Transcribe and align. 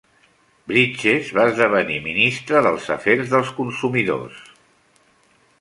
Bridges 0.71 1.29
va 1.39 1.43
esdevenir 1.49 1.99
Ministre 2.07 2.65
dels 2.69 2.89
Afers 2.97 3.31
dels 3.35 3.55
Consumidors. 3.61 4.45